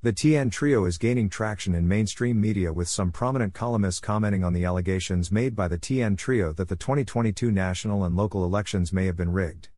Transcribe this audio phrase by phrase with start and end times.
[0.00, 4.52] The TN Trio is gaining traction in mainstream media with some prominent columnists commenting on
[4.52, 9.06] the allegations made by the TN Trio that the 2022 national and local elections may
[9.06, 9.70] have been rigged.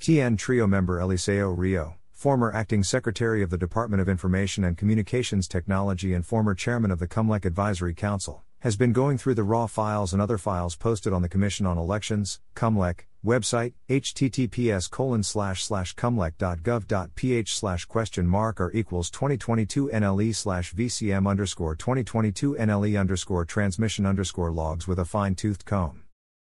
[0.00, 5.46] TN Trio member Eliseo Rio, former acting secretary of the Department of Information and Communications
[5.46, 9.66] Technology and former chairman of the COMELEC Advisory Council, has been going through the raw
[9.66, 15.64] files and other files posted on the Commission on Elections, COMELEC, website, https colon slash
[15.64, 23.44] slash comelec.gov.ph slash question mark or equals 2022 NLE slash VCM underscore 2022 NLE underscore
[23.44, 26.02] transmission underscore logs with a fine-toothed comb.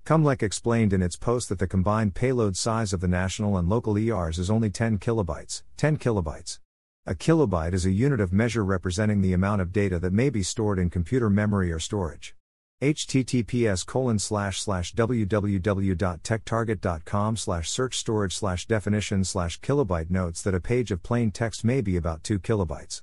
[0.05, 3.97] COMELEC explained in its post that the combined payload size of the national and local
[3.97, 6.59] ERs is only 10 kilobytes, 10 kilobytes.
[7.07, 10.42] A kilobyte is a unit of measure representing the amount of data that may be
[10.42, 12.35] stored in computer memory or storage
[12.85, 20.61] https colon slash slash www.techtarget.com slash search storage slash definition slash kilobyte notes that a
[20.61, 23.01] page of plain text may be about 2 kilobytes.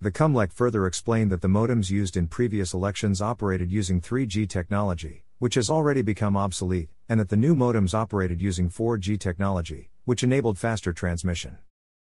[0.00, 5.24] The COMELEC further explained that the modems used in previous elections operated using 3G technology,
[5.38, 10.22] which has already become obsolete, and that the new modems operated using 4G technology, which
[10.22, 11.58] enabled faster transmission.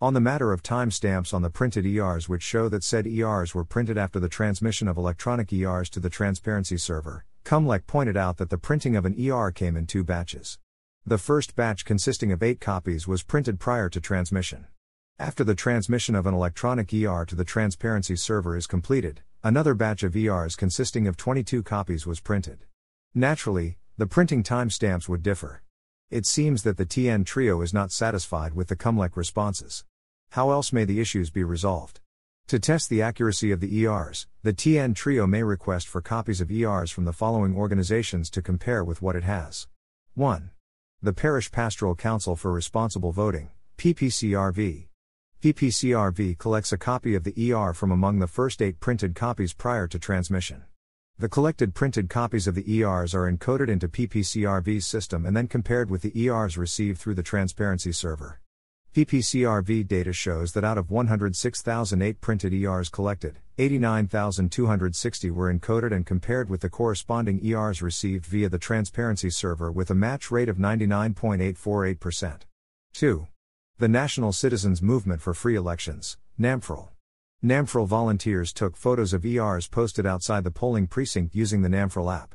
[0.00, 3.64] On the matter of timestamps on the printed ERs which show that said ERs were
[3.64, 8.50] printed after the transmission of electronic ERs to the transparency server, Comelec pointed out that
[8.50, 10.58] the printing of an ER came in two batches.
[11.06, 14.66] The first batch consisting of eight copies was printed prior to transmission.
[15.18, 20.02] After the transmission of an electronic ER to the transparency server is completed, another batch
[20.02, 22.64] of ERs consisting of 22 copies was printed.
[23.14, 25.62] Naturally, the printing timestamps would differ.
[26.14, 29.84] It seems that the TN trio is not satisfied with the Comelec responses.
[30.30, 31.98] How else may the issues be resolved?
[32.46, 36.52] To test the accuracy of the ERs, the TN trio may request for copies of
[36.52, 39.66] ERs from the following organizations to compare with what it has.
[40.14, 40.52] 1.
[41.02, 44.86] The Parish Pastoral Council for Responsible Voting, PPCRV.
[45.42, 49.88] PPCRV collects a copy of the ER from among the first eight printed copies prior
[49.88, 50.62] to transmission.
[51.16, 55.88] The collected printed copies of the ERs are encoded into PPCRV's system and then compared
[55.88, 58.40] with the ERs received through the transparency server.
[58.94, 66.50] PPCRV data shows that out of 106,008 printed ERs collected, 89,260 were encoded and compared
[66.50, 72.40] with the corresponding ERs received via the transparency server with a match rate of 99.848%.
[72.92, 73.26] 2.
[73.78, 76.88] The National Citizens Movement for Free Elections, NAMFREL.
[77.44, 82.34] NAMFREL volunteers took photos of ERs posted outside the polling precinct using the NAMFREL app.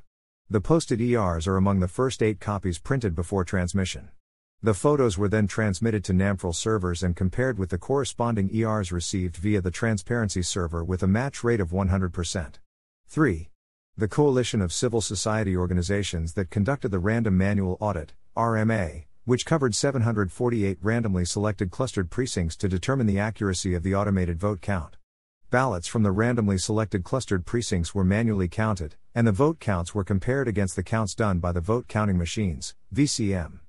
[0.51, 4.09] The posted ERs are among the first eight copies printed before transmission.
[4.61, 9.37] The photos were then transmitted to NAMFREL servers and compared with the corresponding ERs received
[9.37, 12.59] via the transparency server with a match rate of 100%.
[13.07, 13.49] 3.
[13.97, 19.73] The Coalition of Civil Society Organizations that conducted the Random Manual Audit, RMA, which covered
[19.73, 24.98] 748 randomly selected clustered precincts to determine the accuracy of the automated vote count.
[25.51, 30.03] Ballots from the randomly selected clustered precincts were manually counted, and the vote counts were
[30.03, 33.61] compared against the counts done by the vote counting machines, VCM.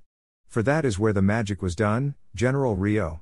[0.49, 3.21] For that is where the magic was done, General Rio,